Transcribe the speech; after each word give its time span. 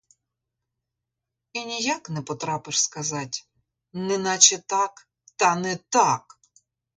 І 1.59 1.65
ніяк 1.71 2.03
не 2.15 2.23
потрапиш 2.29 2.79
сказать: 2.87 3.35
неначе 4.07 4.57
так, 4.75 5.05
та 5.39 5.55
не 5.63 5.75
так! 5.99 6.25